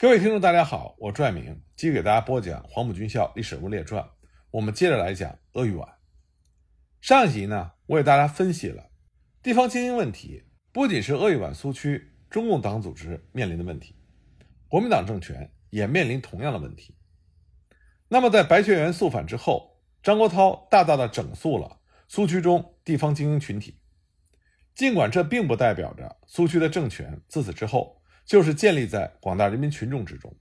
[0.00, 4.00] 各位听众，大家好，我朱爱明，继续给大家播讲《黄埔军校历史人物列传》。
[4.52, 5.88] 我们接着来讲鄂豫皖。
[7.00, 8.90] 上一集呢，我给大家分析了
[9.42, 13.96] 地方精英问题，不仅是鄂豫皖苏区中共党组织面临的问题，
[14.68, 16.94] 国民党政权也面临同样的问题。
[18.06, 23.80] 那么，在白求恩肃反之后，张国焘大大的整肃了苏区中地方精英群体。
[24.76, 27.97] 尽管这并不代表着苏区的政权自此之后。
[28.28, 30.36] 就是建立在广大人民群众之中，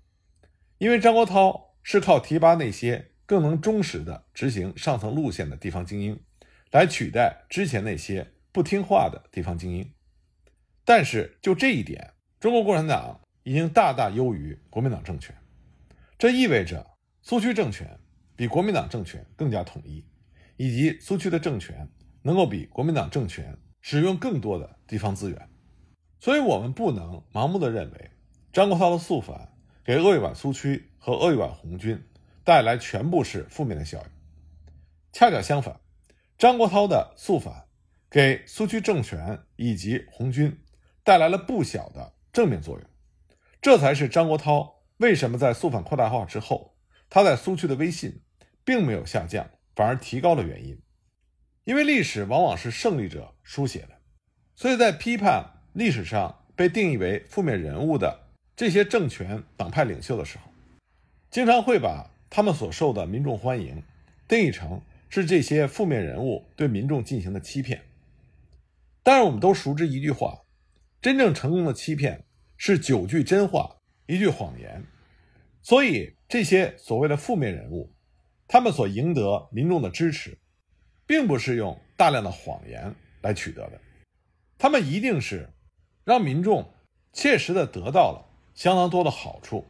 [0.78, 6.19] 因为张国焘是靠提拔那些更能忠实的执行上层路线的地方精英，
[6.71, 9.89] 来取代之前那些不听话的地方精英。
[10.83, 15.33] 但是就这一点，中国共产党已经大大优于国民党政权，
[16.17, 16.86] 这意味着
[17.21, 17.97] 苏区政权
[18.36, 20.06] 比国民党政权更加统一，
[20.57, 21.87] 以及苏区的政权
[22.21, 25.50] 能够比国民党政权使用更多的地方资源。
[26.20, 28.12] 所以，我们不能盲目的认为
[28.52, 29.54] 张国焘的肃反
[29.84, 32.03] 给鄂豫皖苏区和鄂豫皖红军
[32.44, 34.06] 带来全部是负面的效应。
[35.14, 35.80] 恰恰相反，
[36.38, 37.68] 张国焘的肃反
[38.09, 40.59] 给苏区政权以及红军
[41.04, 42.90] 带来了不小的正面作用。
[43.62, 46.76] 这才是张国焘为什么在肃反扩大化之后，
[47.12, 48.22] 他在苏区的威信
[48.66, 50.81] 并没有下降，反而提高了原因。
[51.64, 54.00] 因为历史往往是胜利者书写的，
[54.56, 55.54] 所以在批判。
[55.78, 58.22] 历史上被定义为负面人物的
[58.56, 60.50] 这些政权党派领袖的时候，
[61.30, 63.84] 经常会把他们所受的民众欢迎
[64.28, 67.84] 定义成是这些负面人物对民众进行的欺骗。
[69.03, 70.42] 但是我们都熟知一句话：
[71.00, 72.25] 真正成功的欺骗
[72.58, 74.84] 是九句真话，一句谎言。
[75.62, 77.94] 所以这些所谓的负面人物，
[78.47, 80.39] 他们所赢得民众的支持，
[81.06, 83.80] 并不是用大量的谎言来取得的，
[84.58, 85.47] 他们一定是。
[86.08, 86.72] 让民众
[87.11, 89.66] 切实的得到了相当多的好处，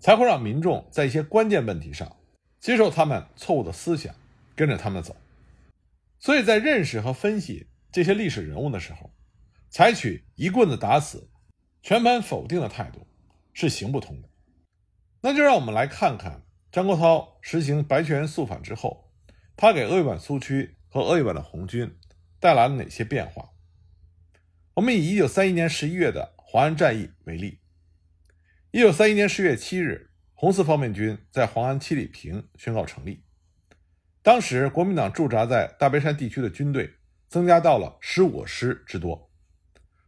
[0.00, 2.16] 才会让民众在一些关键问题上
[2.58, 4.12] 接受他们错误的思想，
[4.56, 5.14] 跟着他们走。
[6.18, 9.12] 所以在认识和分析这些历史人物的时候，
[9.70, 11.30] 采取一棍子打死、
[11.80, 13.06] 全盘否定的态度
[13.52, 14.28] 是行不通的。
[15.20, 19.12] 那就让我们来看看张国焘实行白雀园肃反之后，
[19.54, 21.96] 他给鄂豫皖苏区和鄂豫皖的红军
[22.40, 23.50] 带来了哪些变化。
[24.78, 27.58] 我们以一九三一年十一月的黄安战役为例。
[28.70, 33.24] 一九三一年十月七日，红四方面军在黄安七里坪宣告成立。
[34.22, 36.94] 当时，国民党驻扎在大别山地区的军队
[37.28, 39.32] 增加到了十五师之多，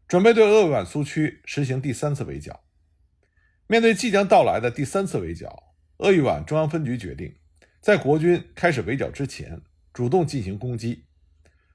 [0.07, 2.63] 准备对鄂豫皖苏区实行第三次围剿。
[3.67, 7.35] 面对即将到来的第三次围剿，鄂豫皖中央分局决定，
[7.81, 11.07] 在国军开始围剿之前，主动进行攻击。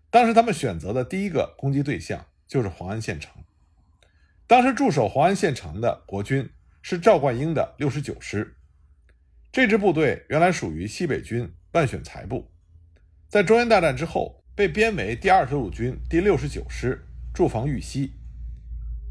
[0.09, 2.25] 当时，他们选择的第一个攻击对象。
[2.47, 3.31] 就是黄安县城。
[4.47, 6.49] 当时驻守黄安县城的国军
[6.81, 8.55] 是赵冠英的六十九师，
[9.51, 12.51] 这支部队原来属于西北军万选才部，
[13.27, 17.03] 在中原大战之后被编为第二十五军第六十九师，
[17.33, 18.13] 驻防豫西。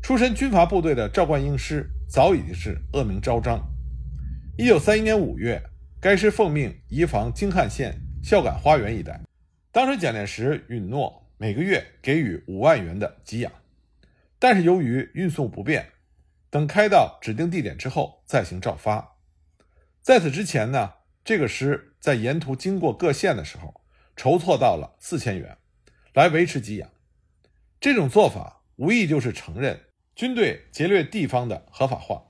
[0.03, 3.61] 出身军阀部队的赵冠英师早已经是恶名昭彰。
[4.57, 5.61] 一九三一年五月，
[6.01, 9.21] 该师奉命移防京汉县孝感花园一带，
[9.73, 11.24] 当时蒋介石允诺。
[11.37, 13.53] 每个月给予五万元的给养，
[14.39, 15.91] 但是由于运送不便，
[16.49, 19.17] 等开到指定地点之后再行照发。
[20.01, 20.95] 在此之前呢，
[21.25, 23.83] 这个师在沿途经过各县的时候，
[24.17, 25.59] 筹措到了四千元，
[26.13, 26.91] 来维持给养。
[27.81, 29.81] 这种做法无疑就是承认
[30.15, 32.25] 军队劫掠地方的合法化。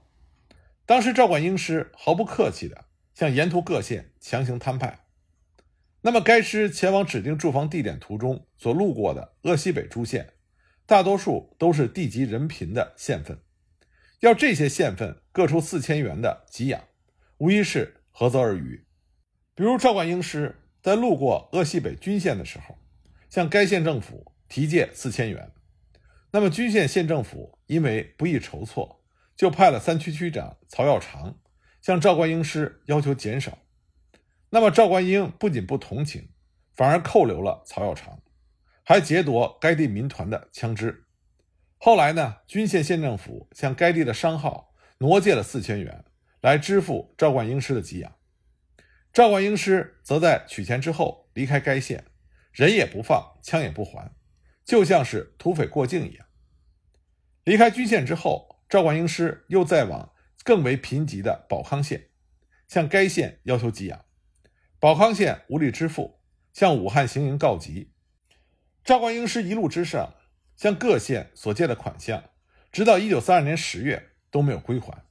[0.87, 5.04] 当时赵冠英师毫不客气地向沿途各县强行摊派。
[6.07, 10.35] 那么，该师前往指定驻防地点途中所路过的鄂西北诸县，
[10.85, 13.39] 大多数都是地级人贫的县份，
[14.21, 16.85] 要这些县份各出四千元的给养，
[17.39, 18.85] 无疑是何泽而渔。
[19.55, 22.77] 比如赵冠英师在路过鄂西北军县的时候，
[23.31, 25.53] 向该县政府提借四千元，
[26.33, 29.03] 那么军县县政府因为不易筹措，
[29.35, 31.39] 就派了三区区长曹耀长
[31.81, 33.57] 向赵冠英师要求减少。
[34.55, 36.29] 那么赵冠英不仅不同情，
[36.77, 38.23] 反而扣留了曹耀长，
[38.85, 41.07] 还劫夺该地民团的枪支。
[41.77, 46.05] 后来呢，军县县政府向该地的商号挪借了四千元，
[46.41, 48.15] 来支付赵冠英师的给养。
[49.13, 52.05] 赵冠英师则在取钱之后离开该县，
[52.53, 54.13] 人也不放，枪也不还，
[54.65, 56.25] 就像是土匪过境一样。
[57.43, 60.13] 离开军县之后，赵冠英师又再往
[60.45, 62.11] 更为贫瘠的保康县，
[62.69, 64.04] 向该县要求给养。
[64.85, 66.21] 保康县无力支付，
[66.53, 67.95] 向武汉行营告急。
[68.85, 70.13] 赵冠英师一路之上，
[70.57, 72.23] 向各县所借的款项，
[72.71, 75.03] 直到一九三二年十月都没有归还。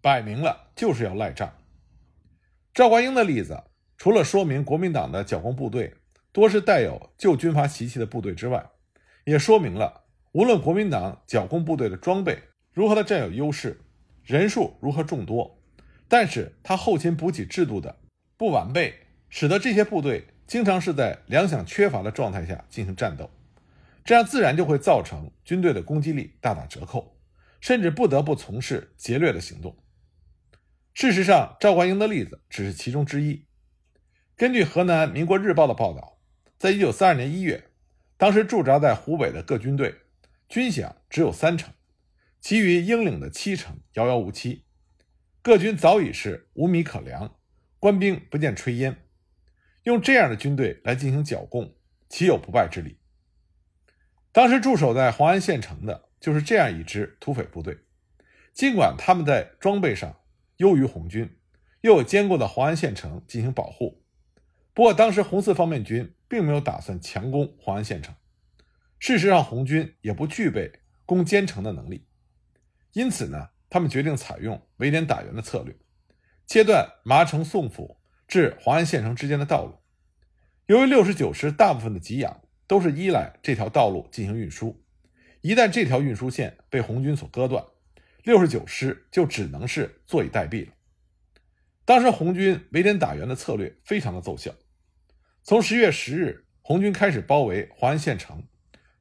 [0.00, 1.56] 摆明了就是要赖账。
[2.74, 3.62] 赵冠英的例子，
[3.96, 5.94] 除了说明国民党的剿共部队
[6.32, 8.68] 多是带有旧军阀习气的部队之外，
[9.24, 12.36] 也说明了无论国民党剿共部队的装备
[12.72, 13.80] 如何的占有优势，
[14.24, 15.62] 人数如何众多，
[16.08, 18.00] 但是他后勤补给制度的
[18.36, 18.92] 不完备，
[19.30, 23.30] 使得这些部队经常是在粮饷缺乏的状态下进行战斗，
[24.04, 27.16] 这样自然就会造成军队的攻击力大打折扣，
[27.60, 29.76] 甚至不得不从事劫掠的行动。
[30.92, 33.46] 事实上，赵怀英的例子只是其中之一。
[34.36, 36.18] 根据河南民国日报的报道，
[36.58, 37.70] 在一九四二年一月，
[38.16, 39.94] 当时驻扎在湖北的各军队
[40.48, 41.72] 军饷只有三成，
[42.40, 44.64] 其余应领的七成遥遥无期。
[45.40, 47.36] 各军早已是无米可粮，
[47.78, 48.96] 官兵不见炊烟。
[49.84, 51.74] 用这样的军队来进行剿共，
[52.08, 52.98] 岂有不败之理？
[54.32, 57.78] 当时驻守在黄安县城的就是这样一支土匪部队，
[58.52, 60.20] 尽管他们在装备上，
[60.58, 61.38] 优于红军，
[61.80, 64.04] 又有坚固的黄安县城进行保护。
[64.72, 68.14] 不过，当时红四方面军并没有打算强攻黄安县城。
[68.98, 70.70] 事实上，红军也不具备
[71.06, 72.06] 攻坚城的能力。
[72.92, 75.74] 因此呢，他们决定采用围点打援的策略，
[76.46, 77.99] 切断麻城宋府
[78.30, 79.74] 至黄安县城之间的道路。
[80.66, 84.80] 由于六十九师大部分的给养都是依赖这条道路进行运输，
[85.40, 87.64] 一旦这条运输线被红军所割断，
[88.22, 90.72] 六十九师就只能是坐以待毙了。
[91.84, 94.54] 当时红军围点打援的策略非常的奏效。
[95.42, 98.44] 从十月十日，红军开始包围黄安县城。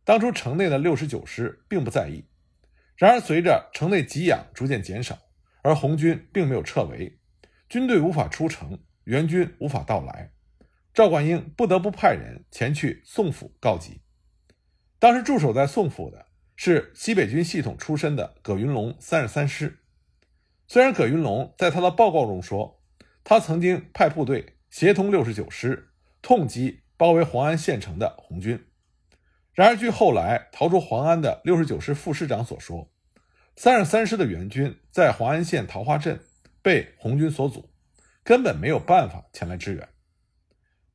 [0.03, 2.25] 当初城内的六十九师并不在意，
[2.95, 5.19] 然而随着城内给养逐渐减少，
[5.61, 7.19] 而红军并没有撤围，
[7.69, 8.79] 军队无法出城，
[9.09, 10.31] 援军无法到来，
[10.93, 14.01] 赵冠英不得不派人前去宋府告急。
[14.99, 16.27] 当时驻守在宋府的。
[16.61, 19.79] 是西北军系统出身的葛云龙三十三师。
[20.67, 22.83] 虽然葛云龙在他的报告中说，
[23.23, 28.61] 他曾经派部队协同六十九师痛击包围黄安县城的红军，
[29.53, 32.91] 然而据后来逃出黄安的六十九师副师长所说，
[33.55, 36.19] 三十三师的援军在黄安县桃花镇
[36.61, 37.68] 被红军所阻，
[38.29, 39.89] 根本没有办法前来支援。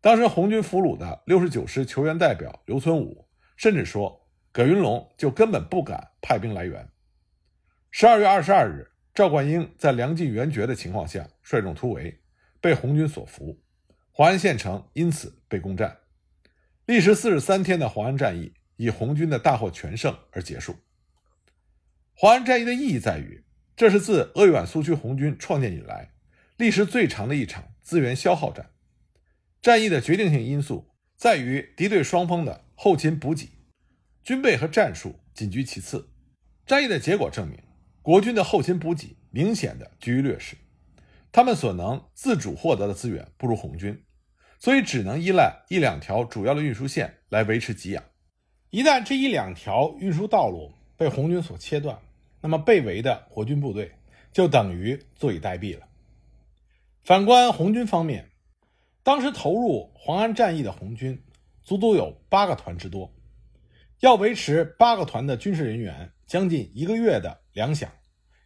[0.00, 3.26] 当时红军俘虏的六十九师球员代表刘存武
[3.56, 4.20] 甚至说。
[4.52, 6.88] 葛云龙就根本不敢派兵来援。
[7.90, 12.20] 十二月二十二日，赵冠英在粮尽援绝的情况下率众突围，
[12.60, 13.60] 被红军所俘，
[14.12, 15.98] 华安县城因此被攻占。
[16.86, 20.76] 历时四十三天的华安战役以红军的大获全胜而结束。
[22.14, 23.44] 华安战役的意义在于，
[23.74, 26.13] 这是自鄂豫皖苏区红军创建以来
[26.56, 28.70] 历时最长的一场资源消耗战。
[29.60, 33.48] 战役的决定性因素在于敌对双方的后勤补给。
[34.22, 36.08] 军备和战术仅居其次，
[36.64, 37.58] 战役的结果证明，
[38.00, 40.56] 国军的后勤补给明显的居于劣势，
[41.30, 44.02] 他们所能自主获得的资源不如红军，
[44.58, 48.02] 所以只能依赖一两条主要的运输线来维持给养。
[48.70, 51.98] 一旦这一两条运输道路被红军所切断，
[52.40, 53.92] 那么被围的国军部队
[54.32, 55.86] 就等于坐以待毙了。
[57.04, 58.30] 反观红军方面，
[59.02, 61.22] 当时投入黄安战役的红军
[61.62, 63.12] 足足有八个团之多。
[64.00, 67.88] 要维持八个团的军事人员将近一个月的粮饷，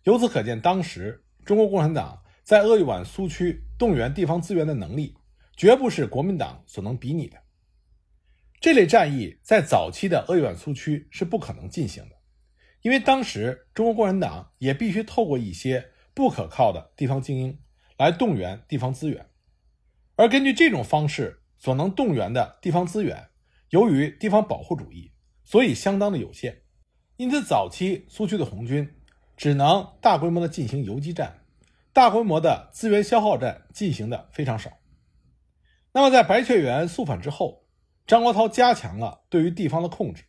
[0.02, 5.14] 由此可见，当时中国共产党在鄂豫皖苏区动员地方资源的能力，
[5.56, 7.38] 绝不是国民党所能比拟的。
[8.60, 12.16] 这类战役在早期的鄂豫皖苏区是不可能进行的，
[12.82, 17.56] 因为当时中国共产党也必须透过一些不可靠的地方精英
[17.98, 19.26] 来动员地方资源，
[20.16, 23.28] 而根据这种方式所能动员的地方资源，
[23.68, 25.12] 由于地方保护主义。
[25.44, 26.60] 所以相当的有限，
[27.16, 28.94] 因此早期苏区的红军
[29.34, 31.38] 只能大规模的进行游击战，
[31.94, 34.72] 大规模的资源消耗战进行的非常少。
[35.92, 37.64] 那么在白雀园肃反之后，
[38.06, 40.24] 张国焘加强了对于地方的控制，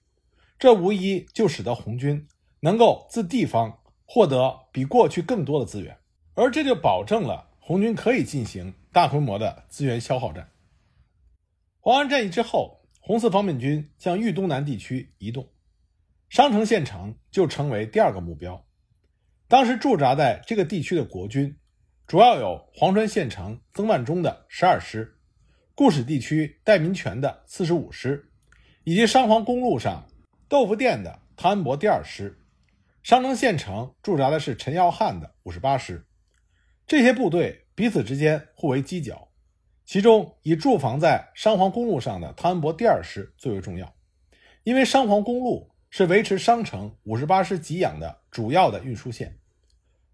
[0.57, 2.25] 这无疑就使得红军
[2.61, 5.97] 能够自地方获得比过去更多的资源，
[6.33, 10.49] 而这就保证了红军可以进行大规模的资源消耗战。
[11.79, 12.79] 黄安战役之后。
[12.99, 15.49] 红四方面军向豫东南地区移动，
[16.29, 18.63] 商城县城就成为第二个目标。
[19.47, 21.57] 当时驻扎在这个地区的国军，
[22.05, 25.17] 主要有黄川县城曾万钟的十二师，
[25.73, 28.31] 固始地区戴民权的四十五师，
[28.83, 30.07] 以及商黄公路上
[30.47, 32.39] 豆腐店的汤恩伯第二师。
[33.01, 36.05] 商城县城驻扎的是陈耀汉的五十八师。
[36.89, 39.29] 这些部队彼此之间互为犄角。
[39.85, 43.93] 其中以驻防在商黄公路上的汤恩伯第二师最为重要，
[44.63, 49.37] 因为商黄公路是维持商城五十八师给养的主要的运输线。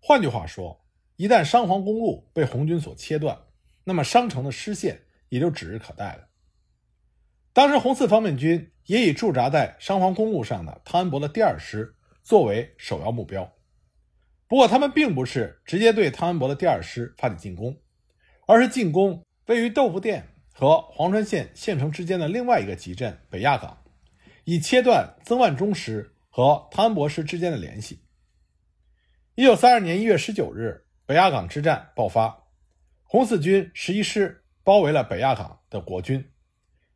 [0.01, 3.39] 换句话说，一旦商黄公路被红军所切断，
[3.85, 6.27] 那么商城的失陷也就指日可待了。
[7.53, 13.49] 当时红四方面军也以驻扎在商黄公路上的汤恩伯的第二师作为首要目标，
[14.55, 17.77] 不过他们并不是直接对汤恩伯的第二师发起进攻，
[18.47, 23.83] 而是进攻位于豆腐店和黄川县县城之间的另外一个集镇北亚港，
[24.45, 27.99] 以切断曾万钟师和汤恩伯师之间的联系。
[29.35, 32.45] 一九三二年一月十九日，北亚港之战爆发，
[33.03, 36.31] 红四军十一师包围了北亚港的国军，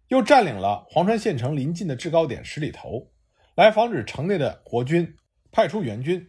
[0.07, 3.11] 又占领了黄川县城临近的制高点十里头，
[3.55, 5.17] 来防止城内的国军
[5.51, 6.25] 派出援军。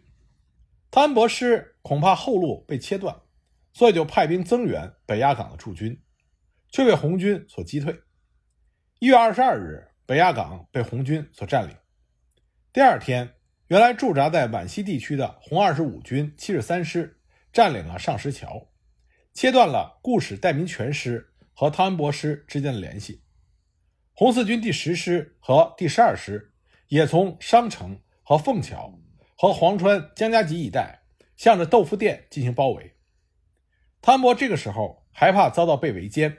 [0.90, 3.20] 汤恩伯师恐怕后路被切断，
[3.72, 6.02] 所以就派兵增援北亚港的驻军，
[6.70, 8.00] 却被红军所击退。
[8.98, 11.76] 一月二十二日，北亚港被红军所占领。
[12.72, 13.34] 第二天。
[13.70, 17.20] 原来驻扎在皖西地区的红二十五军七十三师
[17.52, 18.66] 占领了上石桥，
[19.32, 23.22] 切断了固始代民全师和汤恩伯师之间的联系。
[24.12, 26.52] 红四军第十师和第十二师
[26.88, 28.92] 也从商城和凤桥
[29.42, 31.00] 和黄川江家集一带
[31.34, 32.92] 向着豆腐店进行包围。
[34.02, 36.36] 汤恩伯这个时候害怕遭到被围歼，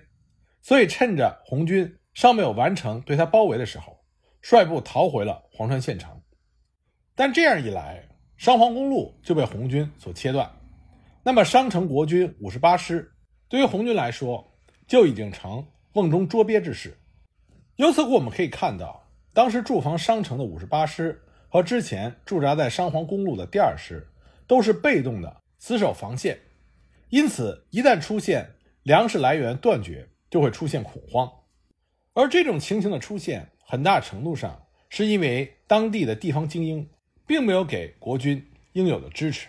[0.61, 4.05] 所以趁着红军尚没有完成对他包围的时候，
[4.43, 6.21] 率部逃回了黄川县城。
[7.15, 10.51] 但这样一来，商黄公路就被红军所切断，
[11.23, 13.11] 那么商城国军五十八师
[13.49, 14.47] 对于红军来说
[14.85, 16.95] 就已经成瓮中捉鳖之势。
[17.77, 21.19] 由此我们可以看到，当时驻防商城的五十八师
[21.51, 24.07] 和之前驻扎在商黄公路的第二师
[24.47, 26.39] 都是被动的死守防线，
[27.09, 28.49] 因此一旦出现
[28.83, 31.31] 粮食来源断绝，就会出现恐慌。
[32.13, 36.89] 而这种情形的出现，很大程度上是因为当地的地方精英。
[37.27, 39.47] 并没有给国军应有的支持，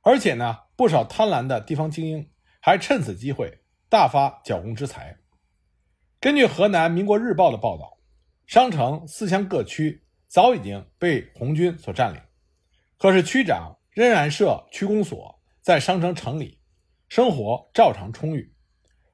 [0.00, 2.26] 而且呢，不少贪婪的地方精英
[2.60, 3.58] 还趁此机会
[3.90, 5.14] 大发剿共之财。
[6.18, 7.98] 根据河南民国日报的报道，
[8.46, 10.02] 商城四乡各区
[10.34, 12.20] 早已经被红军所占领，
[12.98, 16.58] 可是区长仍然设区公所在商城城里，
[17.08, 18.52] 生活照常充裕，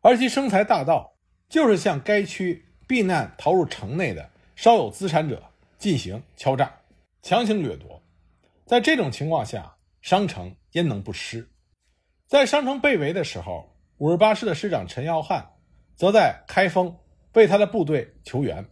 [0.00, 1.14] 而其生财大道
[1.46, 5.42] 就是向该区避难逃入城内的稍有资产者
[5.76, 6.74] 进行敲诈。
[7.20, 8.02] 强行掠夺，
[8.64, 11.46] 在这种情况下，商城焉能不失？
[12.28, 15.46] 在商城被围的时候，五十八师的师长陈耀汉
[15.94, 16.96] 则在开封
[17.34, 18.64] 为他的部队求援。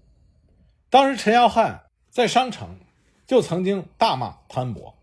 [0.89, 1.88] 当时，陈耀汉
[2.19, 2.81] 在商城
[3.29, 4.99] 就曾经大骂汤恩伯，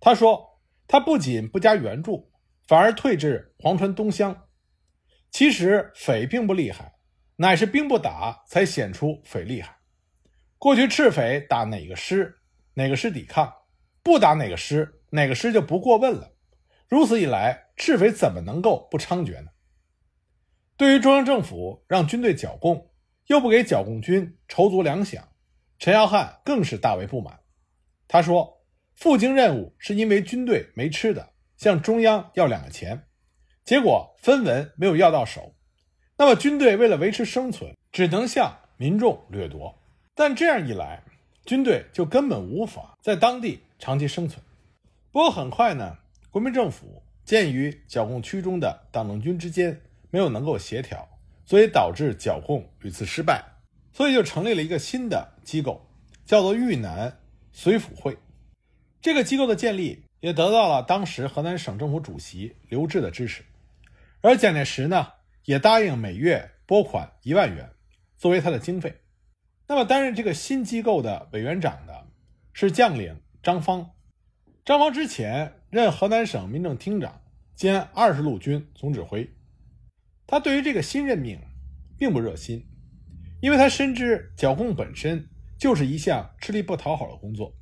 [0.00, 2.28] 他说：“他不仅不加援助，
[2.66, 4.48] 反而退至黄川东乡。
[5.30, 6.96] 其实匪并不厉害，
[7.36, 9.76] 乃是兵不打才显出匪厉害。
[10.58, 12.40] 过去赤匪打哪个师？”
[12.74, 13.54] 哪个师抵抗，
[14.02, 16.32] 不打哪个师，哪个师就不过问了。
[16.88, 19.52] 如此一来，赤匪怎么能够不猖獗呢？
[20.76, 22.90] 对于中央政府让军队剿共，
[23.28, 25.22] 又不给剿共军筹足粮饷，
[25.80, 27.40] 陈耀汉更是大为不满。
[28.06, 28.60] 他说
[28.94, 33.06] ：“赴京任务是因为军队没吃的，向中央要两个钱，
[33.64, 35.54] 结果分文没有要到手。
[36.18, 39.74] 那么军队为了维持生存，只能向民众掠夺。
[40.14, 41.02] 但这样一来，
[41.46, 44.38] 军队就根本无法在当地长期生存。
[45.10, 45.96] 不过很快呢，
[46.30, 51.08] 国民政府鉴于剿共区中的党政军之间没有能够协调，
[51.46, 53.42] 所以导致剿共屡次失败，
[53.92, 55.86] 所以就成立了一个新的机构，
[56.24, 57.18] 叫做豫南
[57.54, 58.16] 绥抚会。
[59.00, 63.42] 这个机构的建立也得到了当时河南省政府主席刘峙的支持，
[64.20, 65.08] 而蒋介石呢
[65.44, 67.70] 也答应每月拨款一万元
[68.16, 68.94] 作为他的经费。
[69.66, 72.06] 那么，担任这个新机构的委员长的
[72.52, 73.90] 是将领张芳。
[74.64, 77.22] 张芳之前任河南省民政厅长
[77.54, 79.30] 兼二十路军总指挥。
[80.26, 81.40] 他对于这个新任命
[81.96, 82.66] 并不热心，
[83.40, 85.28] 因为他深知剿共本身
[85.58, 87.54] 就是一项吃力不讨好的工作，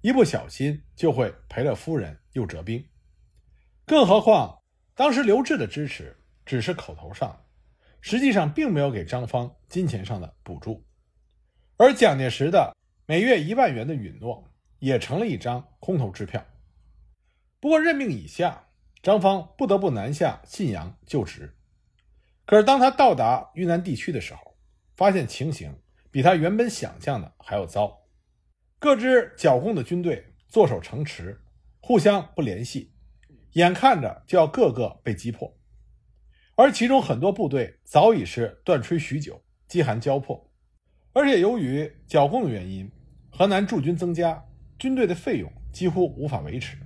[0.00, 2.84] 一不小心就会赔了夫人又折兵。
[3.84, 4.62] 更何况，
[4.94, 7.44] 当时刘志的支持只是口头上，
[8.00, 10.84] 实际上并没有给张芳金钱上的补助。
[11.76, 16.44] 而蒋介石的每月一万元的允诺也成了一张空头支票。
[17.58, 18.68] 不过任命以下，
[19.02, 21.54] 张芳不得不南下信阳就职。
[22.46, 24.49] 可是当他到达豫南地区的时候，
[25.00, 25.74] 发现情形
[26.10, 28.02] 比他原本想象的还要糟。
[28.78, 31.40] 各支剿共的军队坐守城池，
[31.80, 32.92] 互相不联系，
[33.52, 35.56] 眼看着就要个个被击破。
[36.54, 40.52] 而其中很多部队早已是断炊许久，饥寒交迫。
[41.14, 42.92] 而且由于剿共的原因，
[43.30, 44.44] 河南驻军增加，
[44.78, 46.76] 军队的费用几乎无法维持。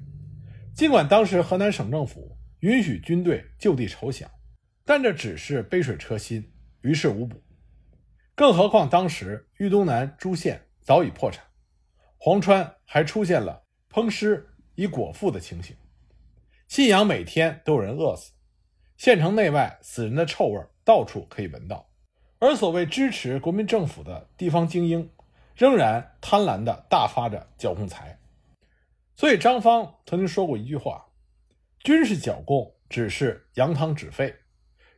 [0.72, 4.28] 尽管当时河南省政府允许军队就地筹饷，
[4.84, 6.52] 但这只是杯水车薪，
[6.82, 7.42] 于事无补。
[8.36, 11.44] 更何况当时豫东南诸县早已破产，
[12.18, 15.76] 黄川还出现了烹尸以果腹的情形，
[16.66, 18.32] 信阳每天都有人饿死，
[18.96, 21.88] 县城内外死人的臭味到处可以闻到。
[22.40, 25.08] 而所谓支持国民政府的地方精英，
[25.54, 28.18] 仍然贪婪地大发着剿共财。
[29.14, 31.06] 所以张方曾经说过一句话
[31.84, 34.34] ：“军事剿共只是扬汤止沸，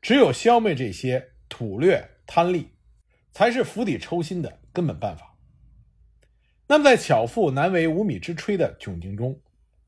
[0.01, 2.69] 只有消灭这些土掠贪吏。”
[3.37, 5.37] 才是釜底抽薪的根本办法。
[6.67, 9.39] 那么，在巧妇难为无米之炊的窘境中，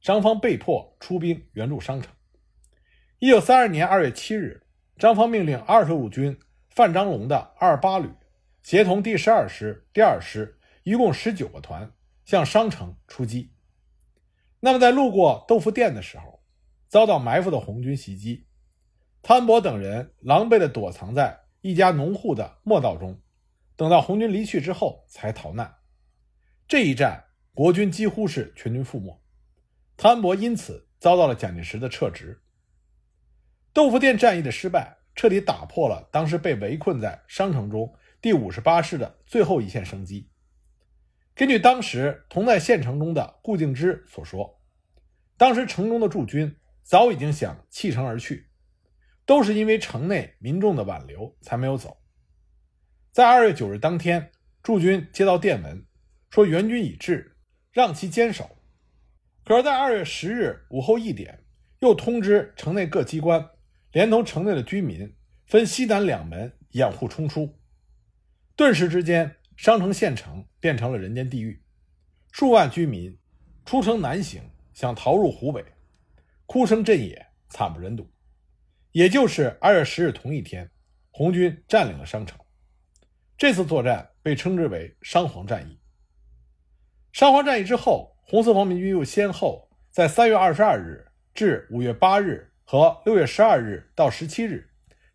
[0.02, 2.12] 张方被迫出兵援助商城。
[3.18, 4.66] 一九三二年二月七日，
[4.98, 6.38] 张方命令二十五军
[6.68, 8.10] 范章龙的二八旅，
[8.62, 11.90] 协同第十二师、第二师，一共十九个团，
[12.26, 13.54] 向商城出击。
[14.60, 16.42] 那么，在路过豆腐店的时候，
[16.86, 18.44] 遭到埋伏的红军袭击，
[19.22, 23.18] 汤恩伯等人狼狈地躲藏在一家农户的磨道中。
[23.78, 25.72] 等到红军离去之后，才逃难。
[26.66, 29.22] 这一战，国军几乎是全军覆没，
[29.96, 32.42] 汤恩伯因此遭到了蒋介石的撤职。
[33.72, 40.28] 豆腐店战役的失败，彻底打破了当时被围困在商城中第五十八师的最后一线生机。
[41.36, 44.60] 根据当时同在县城中的顾敬之所说，
[45.36, 48.48] 当时城中的驻军早已经想弃城而去，
[49.24, 51.96] 都是因为城内民众的挽留才没有走。
[53.12, 54.30] 在二月九日当天，
[54.62, 55.84] 驻军接到电文，
[56.30, 57.36] 说援军已至，
[57.72, 58.56] 让其坚守。
[59.44, 61.42] 可是，在二月十日午后一点，
[61.80, 63.48] 又通知城内各机关，
[63.92, 67.58] 连同城内的居民，分西南两门掩护冲出。
[68.54, 71.62] 顿时之间，商城县城变成了人间地狱，
[72.30, 73.18] 数万居民
[73.64, 74.42] 出城南行，
[74.74, 75.64] 想逃入湖北，
[76.46, 78.08] 哭声震野，惨不忍睹。
[78.92, 80.70] 也就是二月十日同一天，
[81.10, 82.38] 红军占领了商城。
[83.38, 85.78] 这次作战被称之为商黄战役。
[87.12, 94.68] 商黄战役之后，红四方面军又先后在三月二十二日至五月八日和六月十二日到十七日，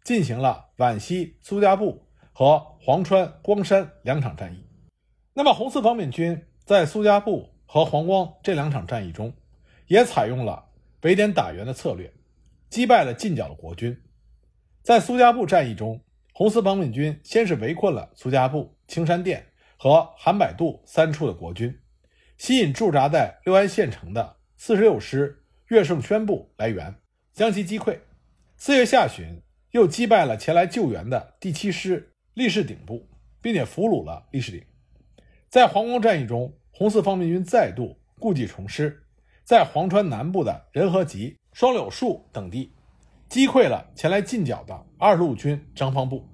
[0.06, 4.66] 进行了皖西苏家埠和黄川光山两场战役。
[5.34, 9.34] 那么，红四方面军在苏家埠和黄光这两场战役中，
[9.88, 10.70] 也采用了
[11.02, 12.10] 围点打援的策略，
[12.70, 14.02] 击败了近剿的国军。
[14.82, 16.02] 在苏家埠战役中，
[16.36, 19.46] 红四方面军先是围困了苏家埠、青山店
[19.78, 21.80] 和韩百渡三处的国军，
[22.40, 26.96] 吸引驻扎在六安县城的四十六师岳胜宣部来援，
[27.34, 28.00] 将其击溃。
[28.58, 29.40] 四月下旬，
[29.72, 33.08] 又击败了前来救援的第七师立士鼎部，
[33.40, 34.64] 并且俘虏了立士鼎。
[35.50, 39.04] 在黄光战役中，红四方面军再度故技重施，
[39.44, 42.74] 在黄川南部的仁和集、双柳树等地。
[43.34, 46.30] 击溃了前来进剿的二路军张方部。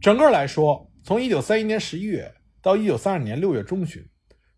[0.00, 2.32] 整个来说，从一九三一年十一月
[2.62, 4.02] 到一九三二年六月中旬，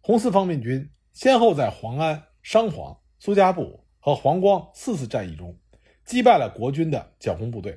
[0.01, 5.59] 红四方面军先后在黄安、商黄、苏家埠和黄光四次战役中
[6.05, 7.77] 击败了国军的剿共部队。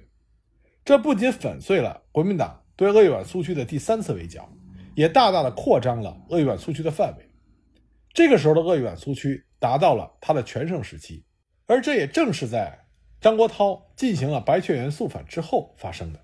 [0.86, 4.47] 这不仅粉碎了国民党对鄂豫皖苏区的第三次围剿，
[4.93, 7.28] 也大大的扩张了鄂豫皖苏区的范围。
[8.13, 11.25] 这个时候的鄂豫皖苏区达到了它的全盛时期，
[11.65, 12.86] 而这也正是在。
[13.21, 16.21] 张国焘进行了白雀园肃反之后发生的。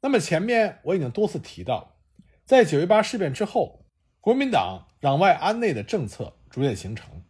[0.00, 1.96] 那么前面我已经多次提到，
[2.44, 3.84] 在九一八事变之后，
[4.20, 7.22] 国民党攘外安内的政策逐渐形成。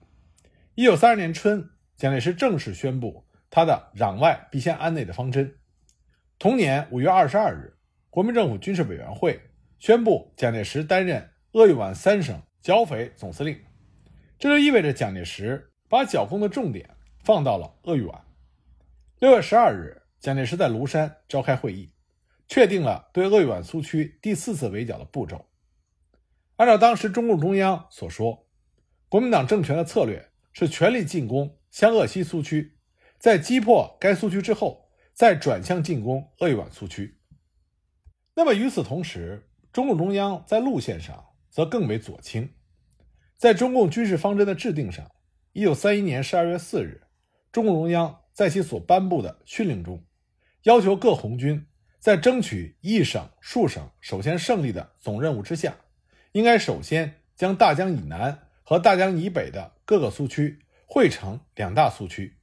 [0.75, 5.57] 一九三二年春，蒋介石正式宣布他的攘外必先安内的方针。
[6.39, 7.77] 同年五月二十二日，
[8.11, 9.41] 国民政府军事委员会
[9.79, 13.61] 宣布蒋介石担任鄂豫皖三省剿匪总司令，
[14.39, 16.91] 这就意味着蒋介石把剿共的重点
[17.23, 18.24] 放到了鄂豫皖。
[19.21, 21.93] 六月十二日，蒋介石在庐山召开会议，
[22.49, 25.49] 确定了对鄂豫皖苏区第四次围剿的步骤。
[26.57, 28.49] 按照当时中共中央所说，
[29.09, 32.77] 国民党政权的策略是全力进攻湘鄂西苏区，
[33.17, 37.21] 在击破该苏区之后，再转向进攻鄂豫皖苏区。
[38.35, 42.53] 那么与此同时，中共中央在路线上则更为左倾，
[43.37, 45.09] 在中共军事方针的制定上，
[45.53, 47.07] 一九三一年十二月四日，
[47.53, 48.21] 中共中央。
[48.35, 50.05] 在其所颁布的训令中，
[50.65, 51.67] 要求各红军
[52.01, 55.77] 在争取一省数省首先胜利的总任务之下，
[56.33, 62.37] 应该首先将大江以南和大江以北的各个苏区汇成两大苏区。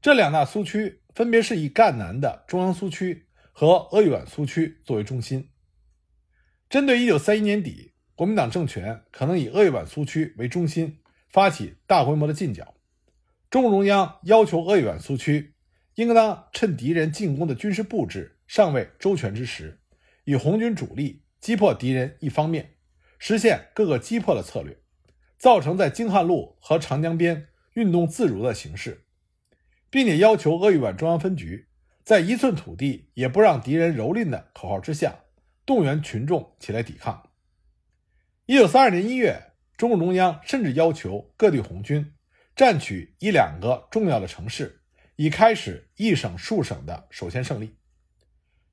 [0.00, 5.50] 这两大苏区分别是以赣南的中央苏区和鄂豫皖苏区作为中心。
[6.68, 12.74] 针对1931年底国民党政权可能以鄂豫皖苏区为中心发起大规模的进剿。
[13.50, 15.54] 中共中央要求鄂豫皖苏区
[15.96, 19.80] 应当趁敌人进攻的军事布置尚未周全之时，
[20.22, 22.76] 以红军主力击破敌人一方面，
[23.18, 24.78] 实现各个击破的策略，
[25.36, 29.04] 造成在京汉路和长江边运动自如的形势，
[29.90, 31.66] 并且要求鄂豫皖中央分局
[32.04, 35.24] 在一寸土地也不让敌人蹂躏的口号之下，
[35.66, 37.28] 动员群众起来抵抗。
[38.46, 42.12] 一九三二年一月，中共中央甚至要求各地红军
[42.60, 44.82] 占取一两个重要的城市，
[45.16, 47.78] 以开始一省数省的首先胜利。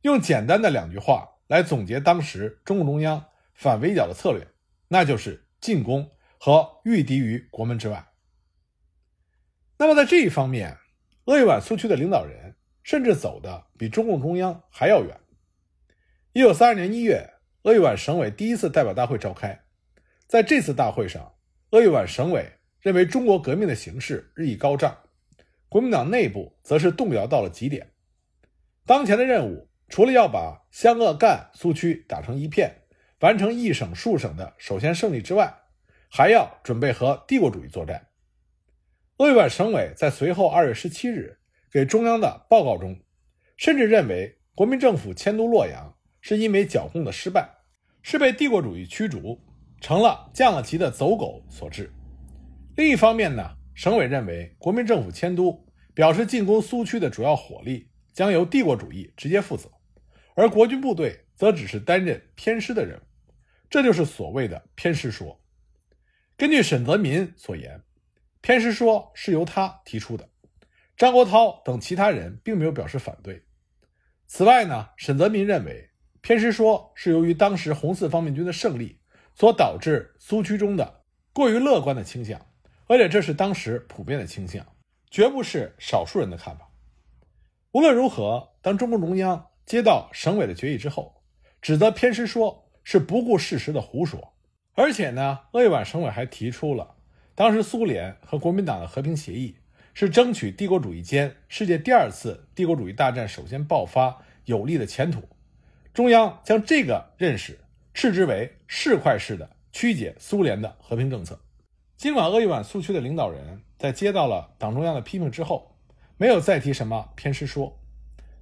[0.02, 4.46] 用简单的两句话来总结当时中共中央反围剿的策略，
[4.90, 8.06] 那就是进攻和御敌于国门之外。
[9.78, 10.78] 那么在这一方面，
[11.24, 15.18] 鄂豫皖苏区的领导人甚至走的比中共中央还要远。
[16.34, 19.64] 一九三二年一月，鄂豫皖省委第一次代表大会召开。
[20.28, 21.36] 在这次大会上，
[21.70, 22.52] 鄂豫皖省委
[22.88, 24.98] 认为中国革命的形势日益高涨，
[25.68, 27.86] 国民党内部则是动摇到了极点。
[28.86, 32.74] 当前的任务除了要把湘鄂赣苏区打成一片，
[33.20, 35.54] 完成一省数省的首先胜利之外，
[36.10, 38.08] 还要准备和帝国主义作战。
[39.18, 41.38] 鄂豫皖省委在随后二月十七日
[41.70, 42.98] 给中央的报告中，
[43.58, 47.50] 甚至认为国民政府迁都洛阳是因为剿共的失败，
[48.02, 49.38] 是被帝国主义驱逐。
[49.80, 51.94] 成了降了级的走狗所致。
[52.78, 59.68] 另一方面呢，省委认为国民政府迁都表示进攻苏区的主要火力将由帝国主义直接负责，
[60.36, 63.34] 而国军部队则只是担任偏师的任务，
[63.68, 65.42] 这就是所谓的偏师说。
[66.38, 67.82] 根据沈泽民所言，
[68.42, 70.30] 偏师说是由他提出的，
[70.96, 73.44] 张国焘等其他人并没有表示反对。
[74.28, 75.90] 此外呢，沈泽民认为
[76.22, 79.00] 偏师说是由于当时红四方面军的胜利。
[79.34, 82.44] 所导致苏区中的过于乐观的倾向，
[82.88, 84.66] 而且这是当时普遍的倾向，
[85.12, 86.70] 绝不是少数人的看法。
[87.74, 91.22] 无论如何，当中共中央接到省委的决议之后，
[91.62, 94.34] 指责偏师说是不顾事实的胡说，
[94.74, 96.96] 而且呢，鄂豫皖省委还提出了
[97.36, 99.58] 当时苏联和国民党的和平协议
[99.94, 105.22] 是争取帝国主义间世界第二次帝国主义大战首先爆发有利的前途，
[105.94, 107.60] 中央将这个认识。
[107.94, 111.40] 斥之为市侩式的曲解苏联的和平政策。
[111.98, 115.76] 尽管鄂豫皖苏区的领导人在接到了党中央的批评之后，
[116.18, 117.76] 没有再提什么偏师说，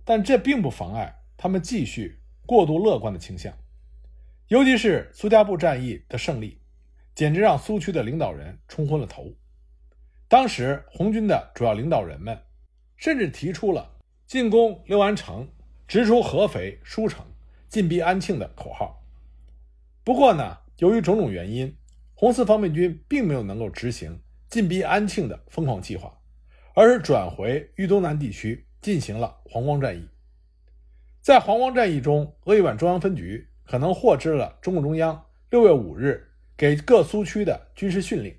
[0.03, 3.53] 但这并不妨碍他们继续过度乐观的倾向。
[4.49, 6.59] 尤其是苏家埠战役的胜利，
[7.15, 9.31] 简直让苏区的领导人冲昏了头。
[10.27, 12.37] 当时红军的主要领导人们
[12.97, 13.89] 甚至提出了
[14.27, 15.47] 进攻六安城、
[15.87, 17.25] 直出合肥、舒城、
[17.69, 19.01] 进逼安庆的口号。
[20.03, 21.73] 不过呢，由于种种原因，
[22.17, 26.17] 红四方面军并没有能够执行进逼安庆的疯狂计划，
[26.73, 30.07] 而是转回豫东南地区进行了黄光战役。
[31.21, 38.33] 在黄光战役中，鄂豫皖中央分局可能获知了中共中央六月五日给各苏区的军事训令。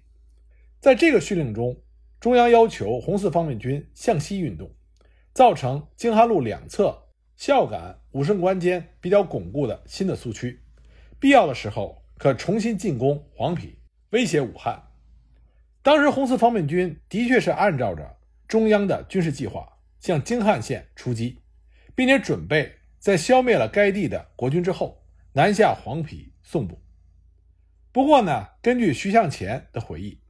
[0.80, 1.76] 在这个训令中，
[2.18, 4.70] 中央要求红四方面军向西运动，
[5.34, 10.62] 造成京汉路两侧孝感、武胜关间比较巩固的新的苏区。
[11.18, 13.74] 必要的时候可重新进攻黄陂，
[14.10, 14.82] 威胁武汉。
[15.82, 21.42] 当时红四方面军的确是按照着中央的军事计划向京汉线出击，
[21.94, 26.80] 并且准备在消灭了该地的国军之后南下黄陂、宋部。
[27.92, 30.20] 不过呢，根据徐向前的回忆，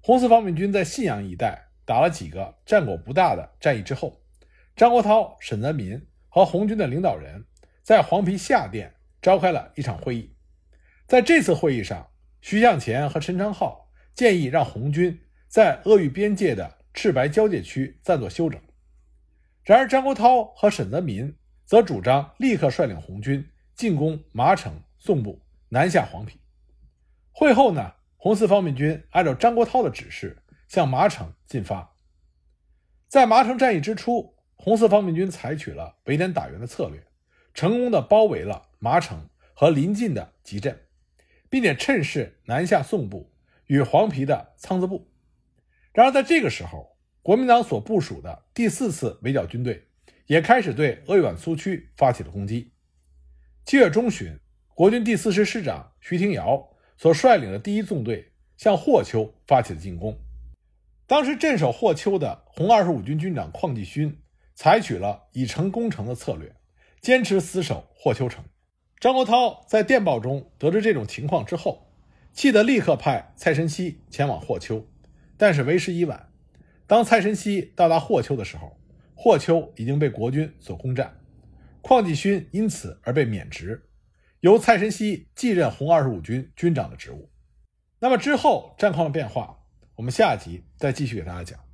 [0.00, 4.20] 红四方面军在信阳一带打了几个战果不大的战役之后，
[4.76, 7.44] 张国焘、沈泽民和红军的领导人
[7.82, 8.94] 在黄陂下店。
[9.20, 10.32] 召开了一场会议，
[11.08, 12.06] 在这次会议上，
[12.42, 15.18] 徐向前和陈昌浩建议让红军
[15.48, 18.60] 在鄂豫边界的赤白交界区暂作休整。
[19.62, 25.40] 然而，张国焘和沈泽民则主张立刻率领红军进攻麻城、宋部，
[25.70, 26.32] 南下黄陂。
[27.32, 30.36] 会后呢，红四方面军按照张国焘的指示
[30.68, 31.96] 向麻城进发。
[33.08, 37.02] 在麻城战役之初，红四方面军采取了围点打援的策略，
[37.54, 38.68] 成功的包围了。
[38.78, 40.78] 麻城和临近的集镇，
[41.50, 43.32] 并且趁势南下宋部
[43.66, 45.10] 与黄陂的仓子部。
[45.92, 49.88] 然而，在这个时候，国民党所部署的第四次围剿军队
[50.26, 52.72] 也开始对鄂豫皖苏区发起了攻击。
[53.64, 54.38] 七月中旬，
[54.74, 60.18] 国军第四师师长徐廷瑶所率领的第一纵队向霍丘发起了进攻。
[61.06, 64.20] 当时镇守霍丘的红二十五军军长邝继勋
[64.54, 66.54] 采取了以城攻城的策略，
[67.00, 68.44] 坚持死守霍丘城。
[69.00, 71.88] 张国焘在电报中得知这种情况之后，
[72.32, 74.84] 气得立刻派蔡申熙前往霍丘，
[75.36, 76.28] 但是为时已晚。
[76.88, 78.76] 当蔡申熙到达霍丘的时候，
[79.14, 81.20] 霍丘已经被国军所攻占，
[81.80, 83.88] 邝继勋因此而被免职，
[84.40, 87.30] 由蔡申熙继任红二十五军军长的职务。
[88.00, 89.60] 那么之后战况的变化，
[89.94, 91.67] 我们下集再继续给大家讲。